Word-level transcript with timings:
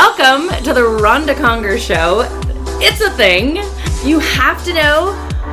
Welcome 0.00 0.62
to 0.62 0.72
the 0.72 0.84
Ronda 0.84 1.34
Conger 1.34 1.76
Show. 1.76 2.20
It's 2.80 3.00
a 3.00 3.10
thing. 3.10 3.56
You 4.08 4.20
have 4.20 4.64
to 4.64 4.72
know 4.72 5.10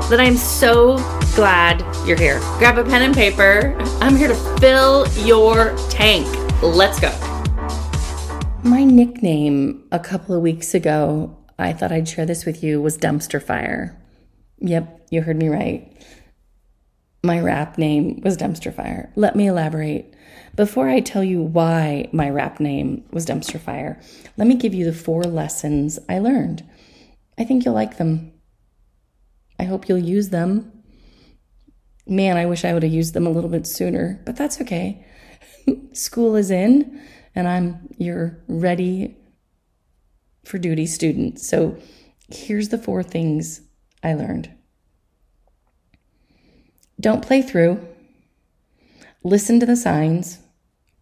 that 0.08 0.20
I'm 0.20 0.38
so 0.38 0.98
glad 1.34 1.82
you're 2.06 2.16
here. 2.16 2.38
Grab 2.60 2.78
a 2.78 2.84
pen 2.84 3.02
and 3.02 3.16
paper. 3.16 3.76
I'm 4.02 4.16
here 4.16 4.28
to 4.28 4.36
fill 4.60 5.08
your 5.26 5.76
tank. 5.90 6.28
Let's 6.62 7.00
go. 7.00 7.10
My 8.64 8.84
nickname 8.84 9.84
a 9.92 9.98
couple 9.98 10.36
of 10.36 10.44
weeks 10.44 10.76
ago, 10.76 11.36
I 11.58 11.74
thought 11.74 11.92
I'd 11.92 12.08
share 12.08 12.28
this 12.28 12.46
with 12.46 12.64
you, 12.64 12.80
was 12.80 13.00
Dumpster 13.00 13.42
Fire. 13.42 14.00
Yep, 14.60 15.08
you 15.10 15.24
heard 15.24 15.38
me 15.38 15.50
right. 15.50 15.92
My 17.26 17.40
rap 17.40 17.80
name 17.80 18.22
was 18.24 18.38
Dumpster 18.38 18.72
Fire. 18.72 19.12
Let 19.16 19.36
me 19.36 19.48
elaborate. 19.48 20.14
Before 20.56 20.88
I 20.88 21.00
tell 21.00 21.24
you 21.24 21.42
why 21.42 22.08
my 22.12 22.30
rap 22.30 22.60
name 22.60 23.04
was 23.10 23.26
Dumpster 23.26 23.60
Fire, 23.60 24.00
let 24.38 24.48
me 24.48 24.54
give 24.54 24.76
you 24.76 24.86
the 24.86 24.94
four 24.94 25.24
lessons 25.24 25.98
I 26.08 26.20
learned. 26.20 26.64
I 27.36 27.44
think 27.44 27.66
you'll 27.66 27.74
like 27.74 27.98
them. 27.98 28.32
I 29.58 29.64
hope 29.64 29.90
you'll 29.90 29.98
use 29.98 30.30
them. 30.30 30.72
Man, 32.06 32.38
I 32.38 32.46
wish 32.46 32.64
I 32.64 32.74
would 32.74 32.84
have 32.84 32.94
used 32.94 33.16
them 33.16 33.26
a 33.26 33.32
little 33.32 33.50
bit 33.50 33.66
sooner, 33.66 34.22
but 34.24 34.36
that's 34.36 34.62
okay. 34.62 35.04
School 35.94 36.36
is 36.36 36.52
in, 36.52 37.02
and 37.34 37.48
I'm 37.48 37.90
your 37.98 38.38
ready 38.48 39.18
for 40.44 40.60
duty 40.60 40.86
student. 40.86 41.40
So 41.40 41.76
here's 42.30 42.70
the 42.70 42.78
four 42.78 43.02
things 43.02 43.62
I 44.04 44.14
learned. 44.14 44.52
Don't 47.06 47.22
play 47.22 47.44
through. 47.44 47.88
Listen 49.24 49.60
to 49.60 49.66
the 49.68 49.76
signs 49.76 50.40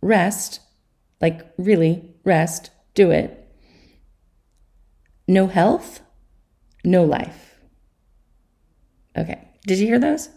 rest, 0.01 0.59
like 1.21 1.49
really 1.57 2.03
rest, 2.25 2.71
do 2.93 3.09
it. 3.09 3.49
No 5.29 5.47
health, 5.47 6.01
no 6.83 7.05
life. 7.05 7.55
Okay, 9.17 9.47
did 9.65 9.79
you 9.79 9.87
hear 9.87 9.97
those? 9.97 10.27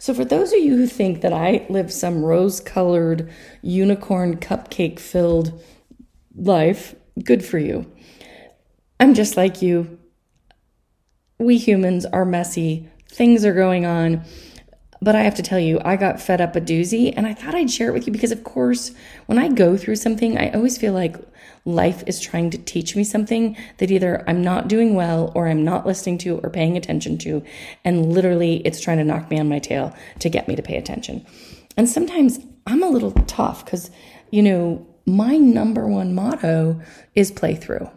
So, 0.00 0.12
for 0.14 0.24
those 0.24 0.52
of 0.52 0.58
you 0.58 0.76
who 0.76 0.88
think 0.88 1.20
that 1.20 1.32
I 1.32 1.64
live 1.68 1.92
some 1.92 2.24
rose 2.24 2.58
colored, 2.58 3.30
unicorn 3.62 4.38
cupcake 4.38 4.98
filled 4.98 5.62
life, 6.34 6.96
good 7.22 7.44
for 7.44 7.58
you. 7.58 7.88
I'm 8.98 9.14
just 9.14 9.36
like 9.36 9.62
you. 9.62 10.00
We 11.38 11.56
humans 11.56 12.04
are 12.04 12.24
messy, 12.24 12.90
things 13.14 13.44
are 13.44 13.54
going 13.54 13.86
on. 13.86 14.24
But 15.00 15.14
I 15.14 15.22
have 15.22 15.34
to 15.36 15.42
tell 15.42 15.58
you, 15.58 15.80
I 15.84 15.96
got 15.96 16.20
fed 16.20 16.40
up 16.40 16.56
a 16.56 16.60
doozy 16.60 17.12
and 17.14 17.26
I 17.26 17.34
thought 17.34 17.54
I'd 17.54 17.70
share 17.70 17.90
it 17.90 17.92
with 17.92 18.06
you 18.06 18.12
because, 18.12 18.32
of 18.32 18.42
course, 18.42 18.92
when 19.26 19.38
I 19.38 19.48
go 19.48 19.76
through 19.76 19.96
something, 19.96 20.38
I 20.38 20.50
always 20.50 20.78
feel 20.78 20.94
like 20.94 21.16
life 21.66 22.02
is 22.06 22.20
trying 22.20 22.50
to 22.50 22.58
teach 22.58 22.96
me 22.96 23.04
something 23.04 23.56
that 23.78 23.90
either 23.90 24.24
I'm 24.26 24.42
not 24.42 24.68
doing 24.68 24.94
well 24.94 25.30
or 25.34 25.46
I'm 25.46 25.64
not 25.64 25.86
listening 25.86 26.18
to 26.18 26.38
or 26.38 26.50
paying 26.50 26.76
attention 26.76 27.18
to. 27.18 27.42
And 27.84 28.12
literally, 28.12 28.56
it's 28.66 28.80
trying 28.80 28.98
to 28.98 29.04
knock 29.04 29.30
me 29.30 29.38
on 29.38 29.48
my 29.48 29.58
tail 29.58 29.94
to 30.20 30.28
get 30.28 30.48
me 30.48 30.56
to 30.56 30.62
pay 30.62 30.76
attention. 30.76 31.26
And 31.76 31.88
sometimes 31.88 32.40
I'm 32.66 32.82
a 32.82 32.88
little 32.88 33.12
tough 33.12 33.64
because, 33.64 33.90
you 34.30 34.42
know, 34.42 34.86
my 35.06 35.36
number 35.36 35.86
one 35.86 36.14
motto 36.14 36.80
is 37.14 37.30
play 37.30 37.56
through. 37.56 37.90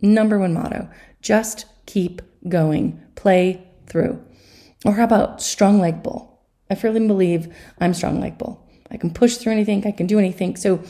Number 0.00 0.38
one 0.38 0.54
motto 0.54 0.88
just 1.20 1.66
keep 1.84 2.22
going, 2.48 2.98
play 3.14 3.66
through. 3.86 4.24
Or 4.84 4.94
how 4.94 5.04
about 5.04 5.42
strong 5.42 5.78
like 5.78 6.02
bull? 6.02 6.40
I 6.70 6.74
firmly 6.74 7.06
believe 7.06 7.54
I'm 7.80 7.94
strong 7.94 8.20
like 8.20 8.38
bull. 8.38 8.66
I 8.90 8.96
can 8.96 9.12
push 9.12 9.36
through 9.36 9.52
anything, 9.52 9.86
I 9.86 9.92
can 9.92 10.06
do 10.06 10.18
anything. 10.18 10.56
So 10.56 10.82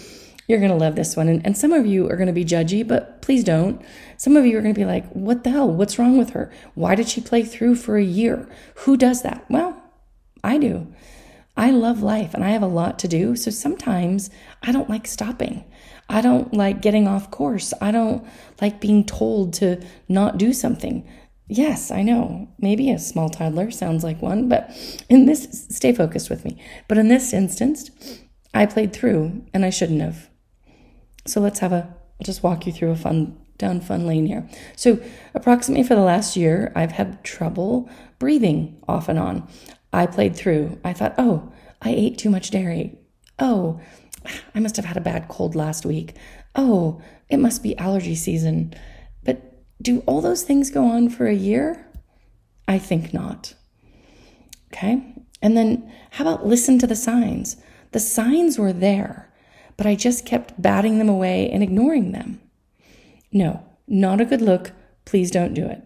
you're 0.46 0.58
going 0.58 0.70
to 0.72 0.76
love 0.76 0.96
this 0.96 1.16
one. 1.16 1.28
And, 1.28 1.44
and 1.46 1.56
some 1.56 1.72
of 1.72 1.86
you 1.86 2.08
are 2.10 2.16
going 2.16 2.26
to 2.26 2.32
be 2.32 2.44
judgy, 2.44 2.86
but 2.86 3.22
please 3.22 3.44
don't. 3.44 3.80
Some 4.16 4.36
of 4.36 4.44
you 4.44 4.58
are 4.58 4.62
going 4.62 4.74
to 4.74 4.80
be 4.80 4.84
like, 4.84 5.08
what 5.12 5.44
the 5.44 5.50
hell? 5.50 5.70
What's 5.70 5.98
wrong 5.98 6.18
with 6.18 6.30
her? 6.30 6.50
Why 6.74 6.94
did 6.94 7.08
she 7.08 7.20
play 7.20 7.44
through 7.44 7.76
for 7.76 7.96
a 7.96 8.02
year? 8.02 8.48
Who 8.78 8.96
does 8.96 9.22
that? 9.22 9.44
Well, 9.48 9.80
I 10.42 10.58
do. 10.58 10.92
I 11.56 11.70
love 11.70 12.02
life 12.02 12.34
and 12.34 12.42
I 12.42 12.50
have 12.50 12.62
a 12.62 12.66
lot 12.66 12.98
to 13.00 13.08
do. 13.08 13.36
So 13.36 13.50
sometimes 13.50 14.30
I 14.62 14.72
don't 14.72 14.90
like 14.90 15.06
stopping. 15.06 15.64
I 16.08 16.20
don't 16.20 16.52
like 16.52 16.82
getting 16.82 17.06
off 17.06 17.30
course. 17.30 17.72
I 17.80 17.92
don't 17.92 18.26
like 18.60 18.80
being 18.80 19.04
told 19.04 19.52
to 19.54 19.80
not 20.08 20.38
do 20.38 20.52
something. 20.52 21.08
Yes, 21.52 21.90
I 21.90 22.02
know. 22.02 22.46
Maybe 22.60 22.92
a 22.92 22.98
small 23.00 23.28
toddler 23.28 23.72
sounds 23.72 24.04
like 24.04 24.22
one, 24.22 24.48
but 24.48 24.70
in 25.08 25.26
this, 25.26 25.66
stay 25.68 25.92
focused 25.92 26.30
with 26.30 26.44
me. 26.44 26.56
But 26.86 26.96
in 26.96 27.08
this 27.08 27.32
instance, 27.32 27.90
I 28.54 28.66
played 28.66 28.92
through 28.92 29.44
and 29.52 29.64
I 29.64 29.70
shouldn't 29.70 30.00
have. 30.00 30.30
So 31.26 31.40
let's 31.40 31.58
have 31.58 31.72
a, 31.72 31.88
I'll 31.88 32.24
just 32.24 32.44
walk 32.44 32.68
you 32.68 32.72
through 32.72 32.92
a 32.92 32.96
fun, 32.96 33.36
down 33.58 33.80
fun 33.80 34.06
lane 34.06 34.26
here. 34.26 34.48
So, 34.76 35.02
approximately 35.34 35.82
for 35.82 35.96
the 35.96 36.02
last 36.02 36.36
year, 36.36 36.72
I've 36.76 36.92
had 36.92 37.24
trouble 37.24 37.90
breathing 38.20 38.80
off 38.86 39.08
and 39.08 39.18
on. 39.18 39.48
I 39.92 40.06
played 40.06 40.36
through. 40.36 40.78
I 40.84 40.92
thought, 40.92 41.16
oh, 41.18 41.52
I 41.82 41.90
ate 41.90 42.16
too 42.16 42.30
much 42.30 42.52
dairy. 42.52 42.96
Oh, 43.40 43.80
I 44.54 44.60
must 44.60 44.76
have 44.76 44.84
had 44.84 44.96
a 44.96 45.00
bad 45.00 45.26
cold 45.26 45.56
last 45.56 45.84
week. 45.84 46.14
Oh, 46.54 47.02
it 47.28 47.38
must 47.38 47.60
be 47.60 47.76
allergy 47.76 48.14
season. 48.14 48.72
Do 49.80 50.02
all 50.06 50.20
those 50.20 50.42
things 50.42 50.70
go 50.70 50.86
on 50.86 51.08
for 51.08 51.26
a 51.26 51.34
year? 51.34 51.86
I 52.68 52.78
think 52.78 53.14
not. 53.14 53.54
Okay. 54.72 55.14
And 55.42 55.56
then 55.56 55.90
how 56.10 56.24
about 56.24 56.46
listen 56.46 56.78
to 56.78 56.86
the 56.86 56.96
signs? 56.96 57.56
The 57.92 58.00
signs 58.00 58.58
were 58.58 58.72
there, 58.72 59.32
but 59.76 59.86
I 59.86 59.94
just 59.94 60.26
kept 60.26 60.60
batting 60.60 60.98
them 60.98 61.08
away 61.08 61.50
and 61.50 61.62
ignoring 61.62 62.12
them. 62.12 62.40
No, 63.32 63.64
not 63.88 64.20
a 64.20 64.24
good 64.24 64.42
look. 64.42 64.72
Please 65.04 65.30
don't 65.30 65.54
do 65.54 65.66
it. 65.66 65.82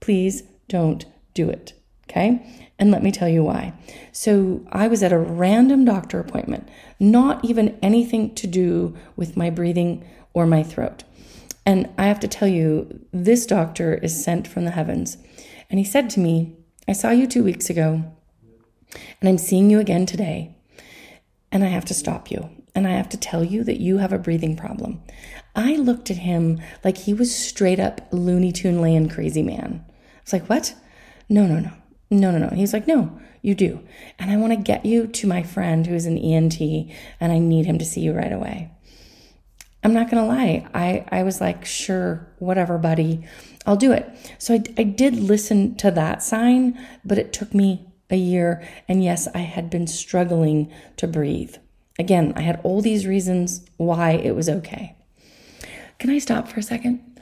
Please 0.00 0.42
don't 0.68 1.04
do 1.34 1.48
it. 1.48 1.74
Okay. 2.08 2.64
And 2.78 2.90
let 2.90 3.02
me 3.02 3.10
tell 3.10 3.28
you 3.28 3.42
why. 3.42 3.72
So 4.12 4.66
I 4.70 4.88
was 4.88 5.02
at 5.02 5.12
a 5.12 5.18
random 5.18 5.84
doctor 5.84 6.20
appointment, 6.20 6.68
not 7.00 7.44
even 7.44 7.78
anything 7.82 8.34
to 8.36 8.46
do 8.46 8.96
with 9.16 9.36
my 9.36 9.50
breathing 9.50 10.04
or 10.34 10.46
my 10.46 10.62
throat. 10.62 11.04
And 11.66 11.92
I 11.98 12.06
have 12.06 12.20
to 12.20 12.28
tell 12.28 12.46
you, 12.46 13.04
this 13.12 13.44
doctor 13.44 13.94
is 13.94 14.24
sent 14.24 14.46
from 14.46 14.64
the 14.64 14.70
heavens. 14.70 15.18
And 15.68 15.80
he 15.80 15.84
said 15.84 16.08
to 16.10 16.20
me, 16.20 16.56
I 16.86 16.92
saw 16.92 17.10
you 17.10 17.26
two 17.26 17.42
weeks 17.42 17.68
ago, 17.68 18.04
and 19.20 19.28
I'm 19.28 19.36
seeing 19.36 19.68
you 19.68 19.80
again 19.80 20.06
today. 20.06 20.54
And 21.50 21.64
I 21.64 21.68
have 21.68 21.84
to 21.86 21.94
stop 21.94 22.30
you. 22.30 22.48
And 22.76 22.86
I 22.86 22.92
have 22.92 23.08
to 23.08 23.16
tell 23.16 23.42
you 23.42 23.64
that 23.64 23.80
you 23.80 23.98
have 23.98 24.12
a 24.12 24.18
breathing 24.18 24.56
problem. 24.56 25.02
I 25.56 25.76
looked 25.76 26.10
at 26.10 26.18
him 26.18 26.60
like 26.84 26.98
he 26.98 27.14
was 27.14 27.34
straight 27.34 27.80
up 27.80 28.02
Looney 28.12 28.52
Tune 28.52 28.80
land 28.80 29.10
crazy 29.10 29.42
man. 29.42 29.84
I 29.88 30.20
was 30.24 30.32
like, 30.32 30.48
what? 30.48 30.74
No, 31.28 31.46
no, 31.46 31.58
no. 31.58 31.72
No, 32.10 32.30
no, 32.30 32.38
no. 32.38 32.54
He's 32.54 32.72
like, 32.72 32.86
no, 32.86 33.18
you 33.42 33.54
do. 33.54 33.80
And 34.18 34.30
I 34.30 34.36
want 34.36 34.52
to 34.52 34.56
get 34.56 34.86
you 34.86 35.08
to 35.08 35.26
my 35.26 35.42
friend 35.42 35.86
who's 35.86 36.06
an 36.06 36.18
ENT, 36.18 36.60
and 36.60 37.32
I 37.32 37.38
need 37.38 37.66
him 37.66 37.78
to 37.78 37.84
see 37.84 38.02
you 38.02 38.12
right 38.12 38.32
away. 38.32 38.70
I'm 39.86 39.94
not 39.94 40.10
going 40.10 40.20
to 40.20 40.28
lie. 40.28 40.66
I, 40.74 41.04
I 41.12 41.22
was 41.22 41.40
like, 41.40 41.64
sure, 41.64 42.26
whatever, 42.40 42.76
buddy, 42.76 43.24
I'll 43.66 43.76
do 43.76 43.92
it. 43.92 44.10
So 44.36 44.54
I, 44.54 44.64
I 44.76 44.82
did 44.82 45.14
listen 45.14 45.76
to 45.76 45.92
that 45.92 46.24
sign, 46.24 46.76
but 47.04 47.18
it 47.18 47.32
took 47.32 47.54
me 47.54 47.86
a 48.10 48.16
year. 48.16 48.66
And 48.88 49.04
yes, 49.04 49.28
I 49.32 49.38
had 49.38 49.70
been 49.70 49.86
struggling 49.86 50.72
to 50.96 51.06
breathe. 51.06 51.54
Again, 52.00 52.32
I 52.34 52.40
had 52.40 52.58
all 52.64 52.82
these 52.82 53.06
reasons 53.06 53.64
why 53.76 54.10
it 54.10 54.34
was 54.34 54.48
okay. 54.48 54.96
Can 56.00 56.10
I 56.10 56.18
stop 56.18 56.48
for 56.48 56.58
a 56.58 56.64
second? 56.64 57.20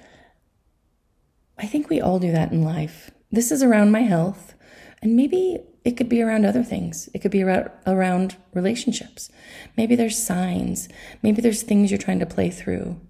I 1.58 1.66
think 1.66 1.90
we 1.90 2.00
all 2.00 2.18
do 2.18 2.32
that 2.32 2.50
in 2.50 2.62
life. 2.62 3.10
This 3.30 3.52
is 3.52 3.62
around 3.62 3.90
my 3.90 4.04
health, 4.04 4.54
and 5.02 5.14
maybe 5.14 5.58
it 5.84 5.96
could 5.96 6.08
be 6.08 6.22
around 6.22 6.46
other 6.46 6.62
things. 6.62 7.08
It 7.12 7.20
could 7.20 7.30
be 7.30 7.42
around, 7.42 8.36
relationships. 8.54 9.30
Maybe 9.76 9.94
there's 9.96 10.20
signs. 10.20 10.88
Maybe 11.22 11.42
there's 11.42 11.62
things 11.62 11.90
you're 11.90 11.98
trying 11.98 12.20
to 12.20 12.26
play 12.26 12.50
through, 12.50 13.00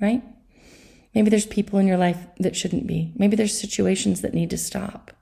right? 0.00 0.22
Maybe 1.14 1.30
there's 1.30 1.46
people 1.46 1.78
in 1.78 1.86
your 1.86 1.96
life 1.96 2.26
that 2.38 2.56
shouldn't 2.56 2.86
be. 2.86 3.12
Maybe 3.16 3.36
there's 3.36 3.58
situations 3.58 4.22
that 4.22 4.34
need 4.34 4.50
to 4.50 4.58
stop. 4.58 5.12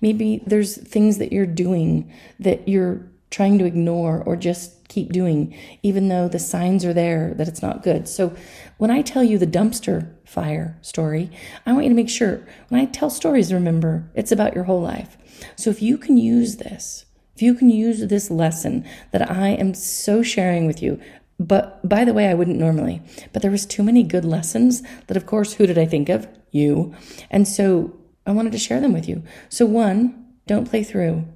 Maybe 0.00 0.42
there's 0.46 0.76
things 0.76 1.18
that 1.18 1.32
you're 1.32 1.46
doing 1.46 2.12
that 2.40 2.68
you're 2.68 3.10
trying 3.30 3.58
to 3.58 3.64
ignore 3.64 4.22
or 4.22 4.36
just 4.36 4.88
keep 4.88 5.12
doing, 5.12 5.54
even 5.82 6.08
though 6.08 6.28
the 6.28 6.38
signs 6.38 6.84
are 6.84 6.94
there 6.94 7.34
that 7.34 7.48
it's 7.48 7.62
not 7.62 7.82
good. 7.82 8.08
So 8.08 8.34
when 8.78 8.90
I 8.90 9.02
tell 9.02 9.22
you 9.22 9.38
the 9.38 9.46
dumpster 9.46 10.14
fire 10.24 10.78
story, 10.82 11.30
I 11.66 11.72
want 11.72 11.84
you 11.84 11.90
to 11.90 11.94
make 11.94 12.08
sure 12.08 12.46
when 12.68 12.80
I 12.80 12.86
tell 12.86 13.10
stories, 13.10 13.52
remember 13.52 14.10
it's 14.14 14.32
about 14.32 14.54
your 14.54 14.64
whole 14.64 14.80
life. 14.80 15.16
So 15.56 15.70
if 15.70 15.82
you 15.82 15.98
can 15.98 16.16
use 16.16 16.56
this, 16.56 17.04
if 17.36 17.42
you 17.42 17.54
can 17.54 17.70
use 17.70 18.06
this 18.06 18.30
lesson 18.30 18.84
that 19.12 19.30
I 19.30 19.50
am 19.50 19.74
so 19.74 20.22
sharing 20.22 20.66
with 20.66 20.82
you, 20.82 21.00
but 21.38 21.86
by 21.88 22.04
the 22.04 22.12
way, 22.12 22.28
I 22.28 22.34
wouldn't 22.34 22.58
normally, 22.58 23.00
but 23.32 23.42
there 23.42 23.50
was 23.50 23.64
too 23.64 23.84
many 23.84 24.02
good 24.02 24.24
lessons 24.24 24.82
that 25.06 25.16
of 25.16 25.26
course, 25.26 25.52
who 25.52 25.66
did 25.66 25.78
I 25.78 25.86
think 25.86 26.08
of? 26.08 26.26
You. 26.50 26.94
And 27.30 27.46
so 27.46 27.94
I 28.26 28.32
wanted 28.32 28.52
to 28.52 28.58
share 28.58 28.80
them 28.80 28.92
with 28.92 29.08
you. 29.08 29.22
So 29.48 29.66
one, 29.66 30.26
don't 30.46 30.68
play 30.68 30.82
through. 30.82 31.26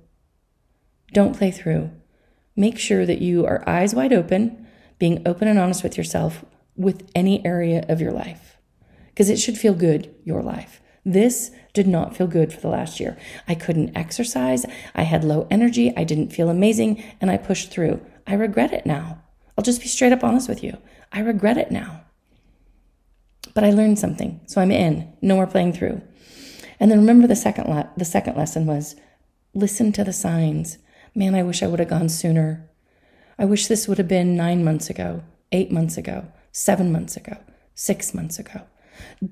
Don't 1.13 1.37
play 1.37 1.51
through. 1.51 1.91
Make 2.57 2.79
sure 2.79 3.07
that 3.07 3.21
you 3.21 3.47
are 3.47 3.69
eyes 3.69 3.95
wide 3.95 4.13
open 4.13 4.67
being 4.99 5.23
open 5.27 5.49
and 5.49 5.59
honest 5.59 5.83
with 5.83 5.97
yourself 5.97 6.45
with 6.77 7.11
any 7.15 7.45
area 7.45 7.85
of 7.89 8.01
your 8.01 8.13
life 8.13 8.57
because 9.09 9.29
it 9.29 9.39
should 9.39 9.59
feel 9.59 9.75
good, 9.75 10.15
your 10.25 10.43
life. 10.43 10.81
This 11.05 11.51
did 11.73 11.87
not 11.89 12.17
feel 12.17 12.27
good 12.27 12.53
for 12.53 12.61
the 12.61 12.69
last 12.69 13.01
year. 13.01 13.19
I 13.49 13.55
couldn't 13.55 13.97
exercise. 13.97 14.65
I 14.95 15.03
had 15.03 15.25
low 15.25 15.49
energy. 15.51 15.93
I 15.97 16.05
didn't 16.05 16.33
feel 16.33 16.49
amazing. 16.49 17.03
And 17.21 17.31
I 17.31 17.37
pushed 17.37 17.71
through. 17.71 18.01
I 18.27 18.35
regret 18.35 18.73
it 18.73 18.87
now. 18.87 19.21
I'll 19.59 19.65
just 19.65 19.83
be 19.83 19.89
straight 19.89 20.13
up 20.13 20.23
honest 20.23 20.49
with 20.49 20.63
you. 20.63 20.79
I 21.11 21.21
regret 21.21 21.59
it 21.59 21.71
now. 21.71 22.05
But 23.55 23.65
I 23.65 23.71
learned 23.71 23.99
something. 23.99 24.41
So 24.47 24.61
I'm 24.61 24.71
in. 24.71 25.13
No 25.21 25.35
more 25.35 25.47
playing 25.47 25.73
through. 25.73 26.01
And 26.79 26.91
then 26.91 27.01
remember 27.01 27.27
the 27.27 27.37
second 27.37 27.69
le- 27.69 27.91
the 27.97 28.05
second 28.05 28.37
lesson 28.37 28.67
was 28.67 28.97
listen 29.55 29.93
to 29.93 30.05
the 30.05 30.13
signs. 30.13 30.79
Man, 31.15 31.35
I 31.35 31.43
wish 31.43 31.63
I 31.63 31.67
would 31.67 31.79
have 31.79 31.89
gone 31.89 32.09
sooner. 32.09 32.69
I 33.39 33.45
wish 33.45 33.67
this 33.67 33.87
would 33.87 33.99
have 33.99 34.09
been 34.09 34.37
9 34.37 34.65
months 34.65 34.89
ago, 34.89 35.23
8 35.53 35.71
months 35.71 35.99
ago, 35.99 36.29
7 36.53 36.91
months 36.91 37.17
ago, 37.17 37.37
6 37.75 38.15
months 38.15 38.39
ago. 38.39 38.63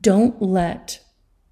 Don't 0.01 0.43
let 0.43 1.01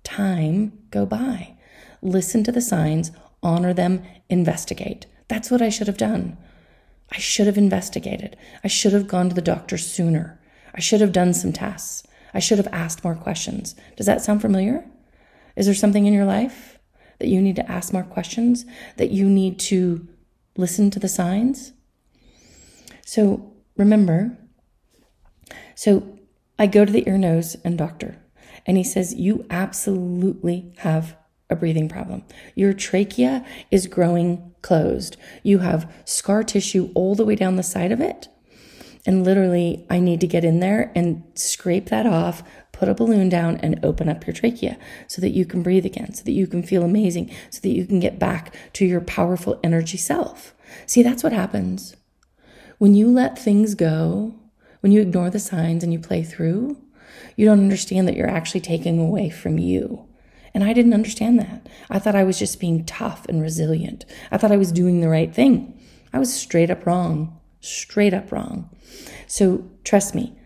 time 0.05 0.79
go 0.91 1.07
by. 1.07 1.57
Listen 2.03 2.45
to 2.45 2.53
the 2.53 2.61
signs, 2.61 3.11
honor 3.43 3.73
them, 3.73 4.03
investigate. 4.29 5.07
That's 5.29 5.51
what 5.51 5.63
I 5.63 5.71
should 5.71 5.87
have 5.87 5.97
done. 5.97 6.37
I 7.11 7.19
should 7.19 7.47
have 7.47 7.57
investigated. 7.57 8.37
I 8.63 8.69
should 8.69 8.93
have 8.93 9.09
gone 9.09 9.31
to 9.31 9.35
the 9.35 9.41
doctor 9.41 9.79
sooner. 9.79 10.39
I 10.75 10.81
should 10.81 11.01
have 11.01 11.13
done 11.13 11.33
some 11.33 11.55
tests. 11.55 12.07
I 12.35 12.39
should 12.39 12.59
have 12.59 12.69
asked 12.69 13.03
more 13.03 13.15
questions. 13.15 13.75
Does 13.97 14.07
that 14.07 14.21
sound 14.21 14.43
familiar? 14.43 14.85
Is 15.57 15.65
there 15.65 15.75
something 15.75 16.05
in 16.05 16.13
your 16.13 16.27
life 16.27 16.79
that 17.19 17.29
you 17.29 17.41
need 17.41 17.57
to 17.57 17.71
ask 17.71 17.93
more 17.93 18.05
questions, 18.05 18.67
that 18.97 19.11
you 19.11 19.29
need 19.29 19.59
to 19.59 20.07
listen 20.59 20.91
to 20.91 20.99
the 20.99 21.09
signs? 21.09 21.73
So 23.07 23.55
remember, 23.79 24.37
so 25.75 26.19
I 26.59 26.67
go 26.67 26.85
to 26.85 26.93
the 26.93 27.09
ear, 27.09 27.17
nose, 27.17 27.57
and 27.65 27.79
doctor, 27.79 28.19
and 28.67 28.77
he 28.77 28.85
says, 28.85 29.15
You 29.15 29.47
absolutely 29.49 30.75
have 30.79 31.17
a 31.49 31.57
breathing 31.57 31.89
problem. 31.89 32.25
Your 32.55 32.75
trachea 32.75 33.47
is 33.71 33.87
growing 33.87 34.55
closed. 34.61 35.17
You 35.43 35.61
have 35.61 35.91
scar 36.05 36.43
tissue 36.43 36.91
all 36.95 37.15
the 37.15 37.25
way 37.25 37.37
down 37.37 37.57
the 37.57 37.63
side 37.63 37.93
of 37.93 38.01
it. 38.01 38.29
And 39.09 39.25
literally, 39.25 39.87
I 39.89 40.01
need 40.01 40.21
to 40.21 40.27
get 40.27 40.45
in 40.45 40.61
there 40.61 40.93
and 40.95 41.23
scrape 41.35 41.87
that 41.87 42.05
off, 42.05 42.43
put 42.73 42.91
a 42.91 42.95
balloon 42.95 43.31
down, 43.31 43.57
and 43.57 43.83
open 43.83 44.07
up 44.07 44.27
your 44.27 44.35
trachea 44.35 44.77
so 45.07 45.23
that 45.23 45.31
you 45.31 45.47
can 45.47 45.63
breathe 45.63 45.87
again, 45.87 46.13
so 46.13 46.23
that 46.25 46.33
you 46.33 46.47
can 46.47 46.63
feel 46.63 46.83
amazing, 46.83 47.31
so 47.49 47.59
that 47.63 47.71
you 47.71 47.87
can 47.87 48.01
get 48.01 48.19
back 48.19 48.55
to 48.75 48.85
your 48.85 49.01
powerful 49.01 49.59
energy 49.65 49.97
self. 49.97 50.55
See, 50.85 51.03
that's 51.03 51.23
what 51.23 51.33
happens. 51.33 51.97
When 52.77 52.95
you 52.95 53.09
let 53.09 53.39
things 53.39 53.75
go, 53.75 54.35
when 54.81 54.93
you 54.93 55.01
ignore 55.01 55.31
the 55.31 55.39
signs 55.39 55.83
and 55.83 55.91
you 55.91 55.99
play 55.99 56.23
through, 56.23 56.77
you 57.35 57.47
don't 57.47 57.61
understand 57.61 58.07
that 58.09 58.15
you're 58.15 58.29
actually 58.29 58.61
taking 58.61 58.99
away 58.99 59.31
from 59.31 59.59
you. 59.59 60.07
And 60.53 60.63
I 60.63 60.75
didn't 60.75 60.93
understand 60.93 61.39
that. 61.39 61.67
I 61.89 61.99
thought 61.99 62.15
I 62.15 62.25
was 62.25 62.39
just 62.39 62.61
being 62.61 62.85
tough 62.85 63.25
and 63.27 63.41
resilient. 63.41 64.05
I 64.31 64.37
thought 64.37 64.53
I 64.53 64.59
was 64.59 64.71
doing 64.71 65.01
the 65.01 65.09
right 65.09 65.35
thing. 65.35 65.81
I 66.13 66.19
was 66.19 66.31
straight 66.31 66.71
up 66.71 66.85
wrong, 66.85 67.38
straight 67.61 68.15
up 68.15 68.33
wrong. 68.33 68.71
So 69.27 69.71
trust 69.85 70.15
me, 70.15 70.39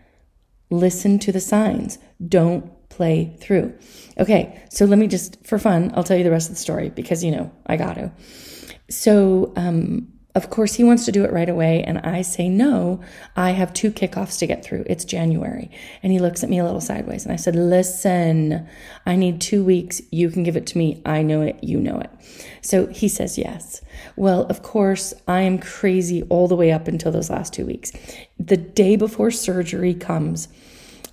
listen 0.69 1.19
to 1.19 1.31
the 1.31 1.39
signs. 1.39 1.97
Don't 2.25 2.71
play 2.89 3.35
through. 3.39 3.73
Okay, 4.19 4.63
so 4.69 4.85
let 4.85 4.99
me 4.99 5.07
just, 5.07 5.45
for 5.45 5.57
fun, 5.57 5.91
I'll 5.95 6.03
tell 6.03 6.17
you 6.17 6.23
the 6.23 6.31
rest 6.31 6.49
of 6.49 6.55
the 6.55 6.61
story 6.61 6.89
because, 6.89 7.23
you 7.23 7.31
know, 7.31 7.51
I 7.65 7.77
got 7.77 7.95
to. 7.95 8.11
So, 8.89 9.53
um, 9.55 10.12
of 10.35 10.49
course, 10.49 10.73
he 10.73 10.83
wants 10.83 11.05
to 11.05 11.11
do 11.11 11.23
it 11.23 11.31
right 11.31 11.49
away. 11.49 11.83
And 11.83 11.99
I 11.99 12.23
say, 12.23 12.49
no, 12.49 13.01
I 13.35 13.51
have 13.51 13.71
two 13.71 13.91
kickoffs 13.91 14.39
to 14.39 14.47
get 14.47 14.63
through. 14.65 14.83
It's 14.87 15.05
January. 15.05 15.69
And 16.01 16.11
he 16.11 16.19
looks 16.19 16.43
at 16.43 16.49
me 16.49 16.57
a 16.57 16.63
little 16.63 16.81
sideways. 16.81 17.23
And 17.23 17.31
I 17.31 17.35
said, 17.35 17.55
listen, 17.55 18.67
I 19.05 19.15
need 19.15 19.41
two 19.41 19.63
weeks. 19.63 20.01
You 20.11 20.31
can 20.31 20.41
give 20.41 20.57
it 20.57 20.65
to 20.67 20.77
me. 20.77 21.01
I 21.05 21.21
know 21.21 21.41
it. 21.41 21.63
You 21.63 21.79
know 21.79 21.99
it. 21.99 22.09
So 22.61 22.87
he 22.87 23.07
says, 23.07 23.37
yes. 23.37 23.81
Well, 24.15 24.43
of 24.47 24.63
course, 24.63 25.13
I 25.27 25.41
am 25.41 25.59
crazy 25.59 26.23
all 26.23 26.47
the 26.47 26.55
way 26.55 26.71
up 26.71 26.87
until 26.87 27.11
those 27.11 27.29
last 27.29 27.53
two 27.53 27.65
weeks. 27.65 27.91
The 28.39 28.57
day 28.57 28.95
before 28.95 29.29
surgery 29.29 29.93
comes, 29.93 30.47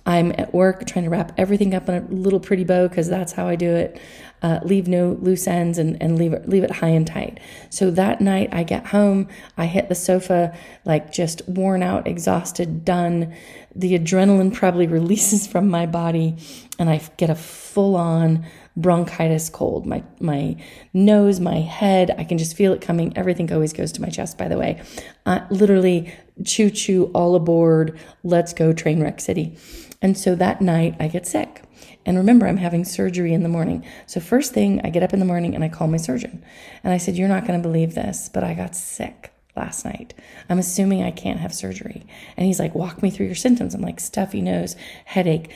I'm 0.05 0.31
at 0.37 0.53
work 0.53 0.85
trying 0.85 1.05
to 1.05 1.09
wrap 1.09 1.33
everything 1.37 1.73
up 1.73 1.87
in 1.87 1.95
a 1.95 2.01
little 2.07 2.39
pretty 2.39 2.63
bow 2.63 2.87
because 2.87 3.07
that's 3.07 3.33
how 3.33 3.47
I 3.47 3.55
do 3.55 3.69
it 3.75 4.01
uh, 4.41 4.59
leave 4.63 4.87
no 4.87 5.17
loose 5.21 5.47
ends 5.47 5.77
and, 5.77 6.01
and 6.01 6.17
leave 6.17 6.33
it 6.33 6.49
leave 6.49 6.63
it 6.63 6.71
high 6.71 6.89
and 6.89 7.05
tight. 7.05 7.39
So 7.69 7.91
that 7.91 8.21
night 8.21 8.49
I 8.51 8.63
get 8.63 8.87
home, 8.87 9.27
I 9.55 9.67
hit 9.67 9.87
the 9.87 9.95
sofa 9.95 10.57
like 10.83 11.11
just 11.11 11.47
worn 11.47 11.83
out, 11.83 12.07
exhausted, 12.07 12.83
done. 12.83 13.35
The 13.75 13.97
adrenaline 13.97 14.53
probably 14.53 14.87
releases 14.87 15.45
from 15.45 15.69
my 15.69 15.85
body, 15.85 16.37
and 16.79 16.89
I 16.89 17.01
get 17.17 17.29
a 17.29 17.35
full 17.35 17.95
on 17.95 18.45
bronchitis 18.75 19.49
cold. 19.49 19.85
My 19.85 20.03
my 20.19 20.57
nose, 20.91 21.39
my 21.39 21.59
head, 21.59 22.15
I 22.17 22.23
can 22.23 22.39
just 22.39 22.55
feel 22.55 22.73
it 22.73 22.81
coming. 22.81 23.15
Everything 23.15 23.51
always 23.53 23.73
goes 23.73 23.91
to 23.93 24.01
my 24.01 24.09
chest. 24.09 24.39
By 24.39 24.47
the 24.47 24.57
way, 24.57 24.81
uh, 25.27 25.41
literally 25.51 26.11
choo 26.43 26.71
choo 26.71 27.11
all 27.13 27.35
aboard. 27.35 27.99
Let's 28.23 28.53
go 28.53 28.73
train 28.73 29.03
wreck 29.03 29.19
city. 29.19 29.55
And 30.01 30.17
so 30.17 30.35
that 30.35 30.61
night 30.61 30.95
I 30.99 31.07
get 31.07 31.27
sick. 31.27 31.63
And 32.05 32.17
remember, 32.17 32.47
I'm 32.47 32.57
having 32.57 32.83
surgery 32.83 33.33
in 33.33 33.43
the 33.43 33.49
morning. 33.49 33.85
So, 34.07 34.19
first 34.19 34.53
thing, 34.53 34.81
I 34.83 34.89
get 34.89 35.03
up 35.03 35.13
in 35.13 35.19
the 35.19 35.25
morning 35.25 35.53
and 35.53 35.63
I 35.63 35.69
call 35.69 35.87
my 35.87 35.97
surgeon. 35.97 36.43
And 36.83 36.93
I 36.93 36.97
said, 36.97 37.15
You're 37.15 37.27
not 37.27 37.45
going 37.45 37.61
to 37.61 37.67
believe 37.67 37.93
this, 37.93 38.29
but 38.29 38.43
I 38.43 38.53
got 38.53 38.75
sick 38.75 39.31
last 39.55 39.85
night. 39.85 40.13
I'm 40.49 40.59
assuming 40.59 41.03
I 41.03 41.11
can't 41.11 41.39
have 41.39 41.53
surgery. 41.53 42.05
And 42.37 42.45
he's 42.47 42.59
like, 42.59 42.73
Walk 42.73 43.03
me 43.03 43.11
through 43.11 43.27
your 43.27 43.35
symptoms. 43.35 43.75
I'm 43.75 43.81
like, 43.81 43.99
stuffy 43.99 44.41
nose, 44.41 44.75
headache. 45.05 45.51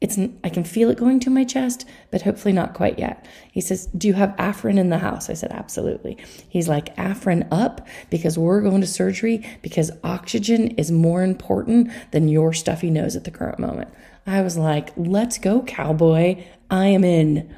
It's, 0.00 0.18
I 0.42 0.48
can 0.48 0.64
feel 0.64 0.88
it 0.88 0.96
going 0.96 1.20
to 1.20 1.30
my 1.30 1.44
chest, 1.44 1.86
but 2.10 2.22
hopefully 2.22 2.52
not 2.52 2.72
quite 2.72 2.98
yet. 2.98 3.26
He 3.52 3.60
says, 3.60 3.86
Do 3.86 4.08
you 4.08 4.14
have 4.14 4.34
Afrin 4.36 4.78
in 4.78 4.88
the 4.88 4.98
house? 4.98 5.28
I 5.28 5.34
said, 5.34 5.52
Absolutely. 5.52 6.16
He's 6.48 6.68
like, 6.68 6.96
Afrin 6.96 7.46
up 7.50 7.86
because 8.08 8.38
we're 8.38 8.62
going 8.62 8.80
to 8.80 8.86
surgery 8.86 9.46
because 9.60 9.90
oxygen 10.02 10.68
is 10.72 10.90
more 10.90 11.22
important 11.22 11.90
than 12.12 12.28
your 12.28 12.54
stuffy 12.54 12.88
nose 12.88 13.14
at 13.14 13.24
the 13.24 13.30
current 13.30 13.58
moment. 13.58 13.90
I 14.26 14.42
was 14.42 14.56
like, 14.56 14.90
let's 14.96 15.38
go, 15.38 15.62
cowboy. 15.62 16.44
I 16.70 16.86
am 16.86 17.04
in. 17.04 17.54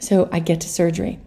So 0.00 0.28
I 0.32 0.40
get 0.40 0.60
to 0.62 0.68
surgery. 0.68 1.18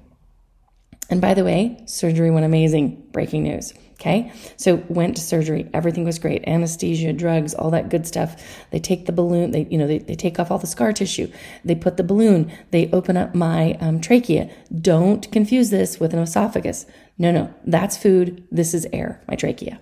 And 1.09 1.21
by 1.21 1.33
the 1.33 1.43
way, 1.43 1.81
surgery 1.85 2.31
went 2.31 2.45
amazing. 2.45 3.07
Breaking 3.11 3.43
news. 3.43 3.73
Okay. 4.03 4.33
So 4.57 4.83
went 4.89 5.15
to 5.15 5.21
surgery. 5.21 5.69
Everything 5.73 6.03
was 6.03 6.19
great. 6.19 6.45
Anesthesia, 6.45 7.13
drugs, 7.13 7.53
all 7.53 7.71
that 7.71 7.87
good 7.87 8.05
stuff. 8.05 8.35
They 8.69 8.79
take 8.79 9.05
the 9.05 9.13
balloon. 9.13 9.51
They, 9.51 9.65
you 9.71 9.77
know, 9.77 9.87
they, 9.87 9.99
they 9.99 10.15
take 10.15 10.41
off 10.41 10.51
all 10.51 10.57
the 10.57 10.67
scar 10.67 10.91
tissue. 10.91 11.31
They 11.63 11.73
put 11.73 11.95
the 11.95 12.03
balloon. 12.03 12.51
They 12.71 12.91
open 12.91 13.15
up 13.15 13.33
my 13.33 13.77
um, 13.79 14.01
trachea. 14.01 14.49
Don't 14.77 15.31
confuse 15.31 15.69
this 15.69 16.01
with 16.01 16.13
an 16.13 16.19
esophagus. 16.19 16.85
No, 17.17 17.31
no, 17.31 17.53
that's 17.65 17.95
food. 17.95 18.45
This 18.51 18.73
is 18.73 18.85
air, 18.91 19.21
my 19.29 19.35
trachea. 19.35 19.79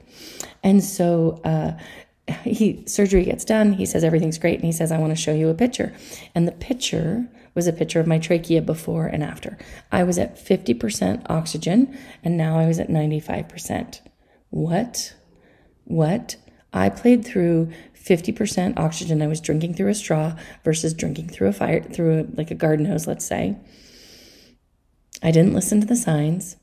And 0.61 0.83
so, 0.83 1.41
uh, 1.43 1.71
he 2.43 2.83
surgery 2.85 3.25
gets 3.25 3.43
done. 3.43 3.73
He 3.73 3.87
says 3.87 4.03
everything's 4.03 4.37
great, 4.37 4.55
and 4.55 4.65
he 4.65 4.71
says 4.71 4.91
I 4.91 4.99
want 4.99 5.09
to 5.09 5.21
show 5.21 5.33
you 5.33 5.49
a 5.49 5.55
picture. 5.55 5.93
And 6.35 6.47
the 6.47 6.51
picture 6.51 7.27
was 7.55 7.67
a 7.67 7.73
picture 7.73 7.99
of 7.99 8.05
my 8.05 8.19
trachea 8.19 8.61
before 8.61 9.07
and 9.07 9.23
after. 9.23 9.57
I 9.91 10.03
was 10.03 10.19
at 10.19 10.37
50% 10.37 11.25
oxygen, 11.27 11.97
and 12.23 12.37
now 12.37 12.59
I 12.59 12.67
was 12.67 12.79
at 12.79 12.87
95%. 12.87 13.99
What? 14.51 15.15
What? 15.85 16.35
I 16.73 16.89
played 16.89 17.25
through 17.25 17.71
50% 17.95 18.77
oxygen. 18.77 19.21
I 19.21 19.27
was 19.27 19.41
drinking 19.41 19.73
through 19.73 19.89
a 19.89 19.95
straw 19.95 20.35
versus 20.63 20.93
drinking 20.93 21.29
through 21.29 21.49
a 21.49 21.53
fire, 21.53 21.81
through 21.81 22.19
a, 22.19 22.23
like 22.37 22.51
a 22.51 22.55
garden 22.55 22.85
hose, 22.85 23.07
let's 23.07 23.25
say. 23.25 23.57
I 25.23 25.31
didn't 25.31 25.53
listen 25.53 25.81
to 25.81 25.87
the 25.87 25.95
signs. 25.95 26.57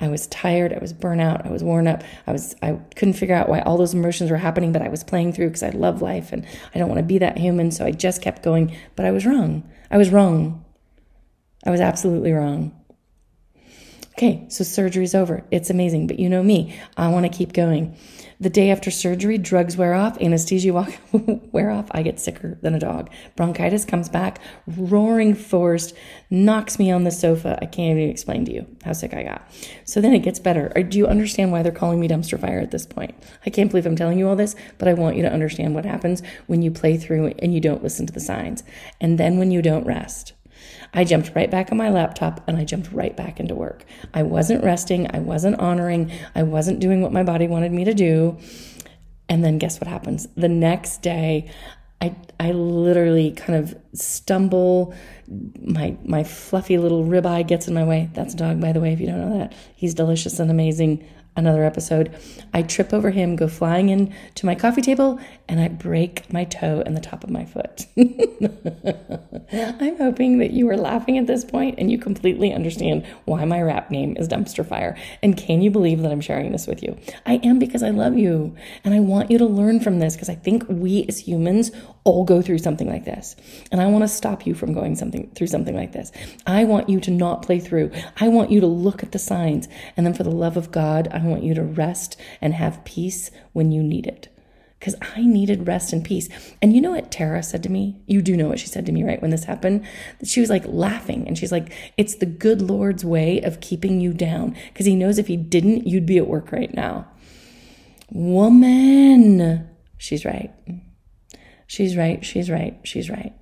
I 0.00 0.08
was 0.08 0.26
tired, 0.26 0.72
I 0.72 0.78
was 0.78 0.92
burnt 0.92 1.20
out, 1.20 1.46
I 1.46 1.50
was 1.50 1.62
worn 1.62 1.86
up. 1.86 2.02
I 2.26 2.32
was 2.32 2.56
I 2.60 2.72
couldn't 2.96 3.14
figure 3.14 3.34
out 3.34 3.48
why 3.48 3.60
all 3.60 3.78
those 3.78 3.94
emotions 3.94 4.30
were 4.30 4.36
happening, 4.36 4.72
but 4.72 4.82
I 4.82 4.88
was 4.88 5.04
playing 5.04 5.32
through 5.32 5.48
because 5.48 5.62
I 5.62 5.70
love 5.70 6.02
life 6.02 6.32
and 6.32 6.44
I 6.74 6.78
don't 6.78 6.88
want 6.88 6.98
to 6.98 7.04
be 7.04 7.18
that 7.18 7.38
human, 7.38 7.70
so 7.70 7.84
I 7.84 7.92
just 7.92 8.20
kept 8.20 8.42
going, 8.42 8.76
but 8.96 9.06
I 9.06 9.12
was 9.12 9.24
wrong. 9.24 9.68
I 9.90 9.96
was 9.96 10.10
wrong. 10.10 10.64
I 11.64 11.70
was 11.70 11.80
absolutely 11.80 12.32
wrong. 12.32 12.74
Okay, 14.16 14.46
so 14.48 14.62
surgery's 14.62 15.12
over. 15.12 15.44
It's 15.50 15.70
amazing, 15.70 16.06
but 16.06 16.20
you 16.20 16.28
know 16.28 16.42
me. 16.42 16.78
I 16.96 17.08
want 17.08 17.26
to 17.26 17.36
keep 17.36 17.52
going. 17.52 17.96
The 18.38 18.48
day 18.48 18.70
after 18.70 18.88
surgery, 18.88 19.38
drugs 19.38 19.76
wear 19.76 19.92
off, 19.92 20.20
anesthesia 20.20 20.72
wear 21.52 21.70
off. 21.70 21.86
I 21.90 22.02
get 22.02 22.20
sicker 22.20 22.56
than 22.62 22.76
a 22.76 22.78
dog. 22.78 23.10
Bronchitis 23.34 23.84
comes 23.84 24.08
back, 24.08 24.38
roaring 24.68 25.34
force, 25.34 25.92
knocks 26.30 26.78
me 26.78 26.92
on 26.92 27.02
the 27.02 27.10
sofa. 27.10 27.58
I 27.60 27.66
can't 27.66 27.98
even 27.98 28.08
explain 28.08 28.44
to 28.44 28.52
you 28.52 28.66
how 28.84 28.92
sick 28.92 29.14
I 29.14 29.24
got. 29.24 29.50
So 29.84 30.00
then 30.00 30.14
it 30.14 30.20
gets 30.20 30.38
better. 30.38 30.68
Do 30.68 30.96
you 30.96 31.08
understand 31.08 31.50
why 31.50 31.64
they're 31.64 31.72
calling 31.72 31.98
me 31.98 32.06
dumpster 32.06 32.38
fire 32.40 32.60
at 32.60 32.70
this 32.70 32.86
point? 32.86 33.16
I 33.44 33.50
can't 33.50 33.68
believe 33.68 33.86
I'm 33.86 33.96
telling 33.96 34.18
you 34.20 34.28
all 34.28 34.36
this, 34.36 34.54
but 34.78 34.86
I 34.86 34.94
want 34.94 35.16
you 35.16 35.22
to 35.22 35.32
understand 35.32 35.74
what 35.74 35.84
happens 35.84 36.22
when 36.46 36.62
you 36.62 36.70
play 36.70 36.96
through 36.98 37.34
and 37.40 37.52
you 37.52 37.60
don't 37.60 37.82
listen 37.82 38.06
to 38.06 38.12
the 38.12 38.20
signs. 38.20 38.62
And 39.00 39.18
then 39.18 39.38
when 39.38 39.50
you 39.50 39.60
don't 39.60 39.86
rest. 39.86 40.34
I 40.94 41.04
jumped 41.04 41.32
right 41.34 41.50
back 41.50 41.70
on 41.72 41.78
my 41.78 41.90
laptop 41.90 42.40
and 42.46 42.56
I 42.56 42.64
jumped 42.64 42.92
right 42.92 43.16
back 43.16 43.40
into 43.40 43.54
work. 43.54 43.84
I 44.14 44.22
wasn't 44.22 44.64
resting. 44.64 45.10
I 45.14 45.18
wasn't 45.18 45.58
honoring. 45.58 46.12
I 46.34 46.44
wasn't 46.44 46.80
doing 46.80 47.02
what 47.02 47.12
my 47.12 47.24
body 47.24 47.48
wanted 47.48 47.72
me 47.72 47.84
to 47.84 47.94
do. 47.94 48.38
And 49.28 49.44
then 49.44 49.58
guess 49.58 49.80
what 49.80 49.88
happens? 49.88 50.28
The 50.36 50.48
next 50.48 51.02
day, 51.02 51.50
I, 52.00 52.14
I 52.38 52.52
literally 52.52 53.32
kind 53.32 53.58
of 53.58 53.74
stumble. 53.94 54.94
My 55.60 55.96
my 56.04 56.22
fluffy 56.22 56.76
little 56.78 57.04
ribeye 57.04 57.46
gets 57.46 57.66
in 57.66 57.74
my 57.74 57.84
way. 57.84 58.10
That's 58.12 58.34
a 58.34 58.36
dog, 58.36 58.60
by 58.60 58.72
the 58.72 58.80
way, 58.80 58.92
if 58.92 59.00
you 59.00 59.06
don't 59.06 59.20
know 59.20 59.38
that. 59.38 59.54
He's 59.74 59.94
delicious 59.94 60.38
and 60.38 60.50
amazing 60.50 61.06
another 61.36 61.64
episode. 61.64 62.14
I 62.52 62.62
trip 62.62 62.92
over 62.92 63.10
him, 63.10 63.36
go 63.36 63.48
flying 63.48 63.88
in 63.88 64.14
to 64.36 64.46
my 64.46 64.54
coffee 64.54 64.82
table, 64.82 65.18
and 65.48 65.60
I 65.60 65.68
break 65.68 66.32
my 66.32 66.44
toe 66.44 66.82
and 66.84 66.96
the 66.96 67.00
top 67.00 67.22
of 67.22 67.30
my 67.30 67.44
foot. 67.44 67.86
I'm 69.52 69.98
hoping 69.98 70.38
that 70.38 70.52
you 70.52 70.68
are 70.70 70.76
laughing 70.76 71.18
at 71.18 71.26
this 71.26 71.44
point 71.44 71.74
and 71.78 71.90
you 71.90 71.98
completely 71.98 72.52
understand 72.52 73.06
why 73.26 73.44
my 73.44 73.60
rap 73.60 73.90
name 73.90 74.16
is 74.16 74.26
Dumpster 74.26 74.66
Fire. 74.66 74.96
And 75.22 75.36
can 75.36 75.60
you 75.60 75.70
believe 75.70 76.00
that 76.00 76.10
I'm 76.10 76.22
sharing 76.22 76.50
this 76.50 76.66
with 76.66 76.82
you? 76.82 76.98
I 77.26 77.34
am 77.42 77.58
because 77.58 77.82
I 77.82 77.90
love 77.90 78.16
you 78.16 78.56
and 78.84 78.94
I 78.94 79.00
want 79.00 79.30
you 79.30 79.38
to 79.38 79.44
learn 79.44 79.80
from 79.80 79.98
this 79.98 80.14
because 80.14 80.30
I 80.30 80.34
think 80.34 80.64
we 80.68 81.04
as 81.08 81.18
humans 81.18 81.70
all 82.04 82.24
go 82.24 82.40
through 82.40 82.58
something 82.58 82.88
like 82.88 83.04
this. 83.04 83.36
And 83.70 83.80
I 83.80 83.86
want 83.86 84.02
to 84.02 84.08
stop 84.08 84.46
you 84.46 84.54
from 84.54 84.72
going 84.72 84.96
something 84.96 85.30
through 85.34 85.48
something 85.48 85.76
like 85.76 85.92
this. 85.92 86.10
I 86.46 86.64
want 86.64 86.88
you 86.88 87.00
to 87.00 87.10
not 87.10 87.42
play 87.42 87.60
through. 87.60 87.90
I 88.18 88.28
want 88.28 88.50
you 88.50 88.60
to 88.60 88.66
look 88.66 89.02
at 89.02 89.12
the 89.12 89.18
signs. 89.18 89.68
And 89.96 90.06
then 90.06 90.14
for 90.14 90.22
the 90.22 90.30
love 90.30 90.56
of 90.56 90.70
God, 90.70 91.08
I 91.12 91.18
want 91.18 91.42
you 91.42 91.54
to 91.54 91.62
rest 91.62 92.18
and 92.40 92.54
have 92.54 92.84
peace 92.84 93.30
when 93.52 93.72
you 93.72 93.82
need 93.82 94.06
it. 94.06 94.28
Because 94.84 95.00
I 95.16 95.22
needed 95.24 95.66
rest 95.66 95.94
and 95.94 96.04
peace. 96.04 96.28
And 96.60 96.74
you 96.74 96.82
know 96.82 96.90
what 96.90 97.10
Tara 97.10 97.42
said 97.42 97.62
to 97.62 97.70
me? 97.70 98.02
You 98.06 98.20
do 98.20 98.36
know 98.36 98.48
what 98.48 98.58
she 98.58 98.66
said 98.66 98.84
to 98.84 98.92
me, 98.92 99.02
right? 99.02 99.22
When 99.22 99.30
this 99.30 99.44
happened, 99.44 99.86
she 100.22 100.40
was 100.40 100.50
like 100.50 100.64
laughing. 100.66 101.26
And 101.26 101.38
she's 101.38 101.50
like, 101.50 101.72
it's 101.96 102.16
the 102.16 102.26
good 102.26 102.60
Lord's 102.60 103.02
way 103.02 103.40
of 103.40 103.62
keeping 103.62 103.98
you 103.98 104.12
down. 104.12 104.54
Because 104.68 104.84
he 104.84 104.94
knows 104.94 105.16
if 105.16 105.26
he 105.26 105.38
didn't, 105.38 105.86
you'd 105.86 106.04
be 106.04 106.18
at 106.18 106.26
work 106.26 106.52
right 106.52 106.74
now. 106.74 107.06
Woman. 108.10 109.70
She's 109.96 110.26
right. 110.26 110.52
She's 111.66 111.96
right. 111.96 112.22
She's 112.22 112.50
right. 112.50 112.78
She's 112.82 113.08
right. 113.08 113.32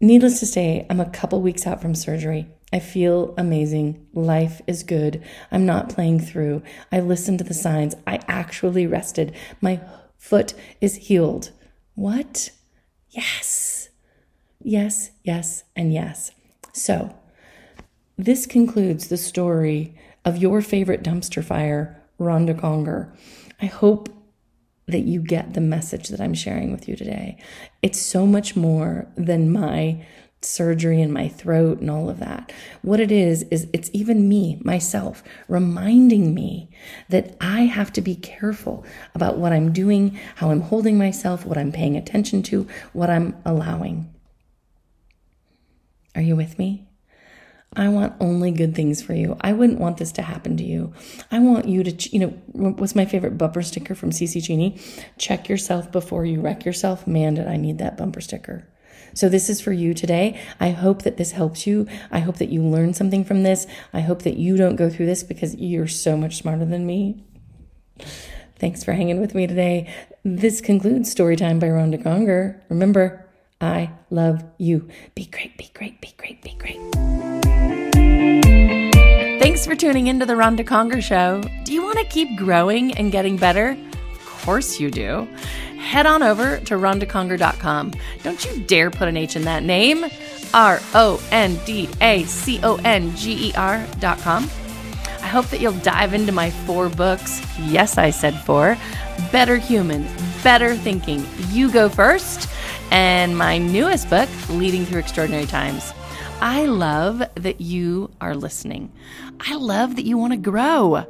Needless 0.00 0.38
to 0.38 0.46
say, 0.46 0.86
I'm 0.88 1.00
a 1.00 1.10
couple 1.10 1.42
weeks 1.42 1.66
out 1.66 1.82
from 1.82 1.96
surgery. 1.96 2.46
I 2.72 2.78
feel 2.78 3.34
amazing. 3.36 4.06
Life 4.12 4.62
is 4.66 4.82
good. 4.82 5.22
I'm 5.50 5.66
not 5.66 5.88
playing 5.88 6.20
through. 6.20 6.62
I 6.92 7.00
listened 7.00 7.38
to 7.38 7.44
the 7.44 7.54
signs. 7.54 7.94
I 8.06 8.20
actually 8.28 8.86
rested. 8.86 9.34
My 9.60 9.80
foot 10.16 10.54
is 10.80 10.96
healed. 10.96 11.50
What? 11.94 12.50
Yes. 13.10 13.88
Yes, 14.62 15.10
yes, 15.24 15.64
and 15.74 15.92
yes. 15.92 16.30
So, 16.72 17.14
this 18.16 18.46
concludes 18.46 19.08
the 19.08 19.16
story 19.16 19.96
of 20.24 20.36
your 20.36 20.60
favorite 20.60 21.02
dumpster 21.02 21.42
fire, 21.42 22.02
Ronda 22.18 22.54
Conger. 22.54 23.12
I 23.60 23.66
hope 23.66 24.10
that 24.86 25.00
you 25.00 25.20
get 25.22 25.54
the 25.54 25.60
message 25.60 26.08
that 26.08 26.20
I'm 26.20 26.34
sharing 26.34 26.72
with 26.72 26.88
you 26.88 26.96
today. 26.96 27.38
It's 27.80 28.00
so 28.00 28.26
much 28.26 28.56
more 28.56 29.06
than 29.16 29.50
my 29.50 30.04
surgery 30.42 31.00
in 31.00 31.12
my 31.12 31.28
throat 31.28 31.80
and 31.80 31.90
all 31.90 32.08
of 32.08 32.18
that. 32.18 32.52
What 32.82 33.00
it 33.00 33.12
is, 33.12 33.42
is 33.44 33.68
it's 33.72 33.90
even 33.92 34.28
me, 34.28 34.60
myself, 34.64 35.22
reminding 35.48 36.34
me 36.34 36.70
that 37.08 37.36
I 37.40 37.62
have 37.62 37.92
to 37.94 38.00
be 38.00 38.14
careful 38.14 38.84
about 39.14 39.38
what 39.38 39.52
I'm 39.52 39.72
doing, 39.72 40.18
how 40.36 40.50
I'm 40.50 40.62
holding 40.62 40.96
myself, 40.96 41.44
what 41.44 41.58
I'm 41.58 41.72
paying 41.72 41.96
attention 41.96 42.42
to, 42.44 42.66
what 42.92 43.10
I'm 43.10 43.36
allowing. 43.44 44.12
Are 46.14 46.22
you 46.22 46.36
with 46.36 46.58
me? 46.58 46.86
I 47.76 47.88
want 47.88 48.14
only 48.18 48.50
good 48.50 48.74
things 48.74 49.00
for 49.00 49.14
you. 49.14 49.36
I 49.42 49.52
wouldn't 49.52 49.78
want 49.78 49.98
this 49.98 50.10
to 50.12 50.22
happen 50.22 50.56
to 50.56 50.64
you. 50.64 50.92
I 51.30 51.38
want 51.38 51.68
you 51.68 51.84
to, 51.84 52.10
you 52.10 52.18
know, 52.18 52.28
what's 52.52 52.96
my 52.96 53.04
favorite 53.04 53.38
bumper 53.38 53.62
sticker 53.62 53.94
from 53.94 54.10
CC 54.10 54.42
Cheney? 54.42 54.80
Check 55.18 55.48
yourself 55.48 55.92
before 55.92 56.24
you 56.24 56.40
wreck 56.40 56.64
yourself. 56.64 57.06
Man, 57.06 57.34
did 57.34 57.46
I 57.46 57.56
need 57.56 57.78
that 57.78 57.96
bumper 57.96 58.20
sticker. 58.20 58.66
So 59.14 59.28
this 59.28 59.50
is 59.50 59.60
for 59.60 59.72
you 59.72 59.94
today. 59.94 60.40
I 60.58 60.70
hope 60.70 61.02
that 61.02 61.16
this 61.16 61.32
helps 61.32 61.66
you. 61.66 61.86
I 62.10 62.20
hope 62.20 62.36
that 62.38 62.50
you 62.50 62.62
learn 62.62 62.94
something 62.94 63.24
from 63.24 63.42
this. 63.42 63.66
I 63.92 64.00
hope 64.00 64.22
that 64.22 64.36
you 64.36 64.56
don't 64.56 64.76
go 64.76 64.88
through 64.90 65.06
this 65.06 65.22
because 65.22 65.54
you're 65.56 65.88
so 65.88 66.16
much 66.16 66.36
smarter 66.36 66.64
than 66.64 66.86
me. 66.86 67.24
Thanks 68.58 68.84
for 68.84 68.92
hanging 68.92 69.20
with 69.20 69.34
me 69.34 69.46
today. 69.46 69.92
This 70.24 70.60
concludes 70.60 71.14
Storytime 71.14 71.58
by 71.60 71.70
Ronda 71.70 71.98
Conger. 71.98 72.62
Remember, 72.68 73.26
I 73.60 73.90
love 74.10 74.44
you. 74.58 74.88
Be 75.14 75.26
great, 75.26 75.56
be 75.56 75.70
great, 75.74 76.00
be 76.00 76.12
great, 76.16 76.42
be 76.42 76.54
great. 76.58 76.80
Thanks 79.40 79.66
for 79.66 79.74
tuning 79.74 80.06
into 80.06 80.26
the 80.26 80.36
Ronda 80.36 80.64
Conger 80.64 81.00
Show. 81.00 81.42
Do 81.64 81.72
you 81.72 81.82
want 81.82 81.98
to 81.98 82.04
keep 82.04 82.38
growing 82.38 82.92
and 82.98 83.10
getting 83.10 83.38
better? 83.38 83.70
Of 84.12 84.26
course 84.26 84.78
you 84.78 84.90
do. 84.90 85.26
Head 85.90 86.06
on 86.06 86.22
over 86.22 86.58
to 86.58 86.74
rondaconger.com. 86.74 87.94
Don't 88.22 88.44
you 88.44 88.60
dare 88.60 88.92
put 88.92 89.08
an 89.08 89.16
H 89.16 89.34
in 89.34 89.42
that 89.42 89.64
name. 89.64 90.04
R 90.54 90.78
O 90.94 91.20
N 91.32 91.58
D 91.66 91.88
A 92.00 92.22
C 92.26 92.60
O 92.62 92.76
N 92.84 93.16
G 93.16 93.48
E 93.48 93.52
R.com. 93.56 94.44
I 94.44 95.26
hope 95.26 95.46
that 95.46 95.60
you'll 95.60 95.72
dive 95.80 96.14
into 96.14 96.30
my 96.30 96.50
four 96.50 96.90
books. 96.90 97.44
Yes, 97.58 97.98
I 97.98 98.10
said 98.10 98.40
four. 98.42 98.78
Better 99.32 99.56
Human, 99.56 100.06
Better 100.44 100.76
Thinking. 100.76 101.26
You 101.48 101.72
go 101.72 101.88
first. 101.88 102.48
And 102.92 103.36
my 103.36 103.58
newest 103.58 104.08
book, 104.08 104.28
Leading 104.48 104.84
Through 104.84 105.00
Extraordinary 105.00 105.46
Times. 105.46 105.92
I 106.40 106.66
love 106.66 107.20
that 107.34 107.60
you 107.60 108.12
are 108.20 108.36
listening. 108.36 108.92
I 109.40 109.56
love 109.56 109.96
that 109.96 110.04
you 110.04 110.16
want 110.16 110.34
to 110.34 110.36
grow. 110.36 111.04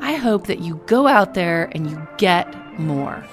I 0.00 0.14
hope 0.14 0.48
that 0.48 0.58
you 0.58 0.82
go 0.86 1.06
out 1.06 1.34
there 1.34 1.70
and 1.70 1.88
you 1.88 2.08
get 2.16 2.80
more. 2.80 3.24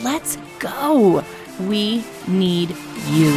Let's 0.00 0.38
go. 0.58 1.22
We 1.60 2.04
need 2.26 2.74
you. 3.10 3.32